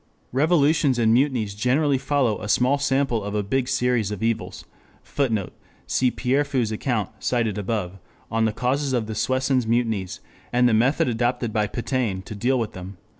[0.31, 4.65] Revolutions and mutinies generally follow a small sample of a big series of evils.
[5.03, 5.53] [Footnote:
[5.87, 6.15] Cf.
[6.15, 7.23] Pierrefeu's account, op.
[7.23, 7.59] cit.,
[8.31, 10.19] on the causes of the Soissons mutinies,
[10.51, 12.97] and the method adopted by Pétain to deal with them.